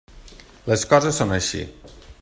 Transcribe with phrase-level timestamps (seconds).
[0.71, 1.63] Les coses són així.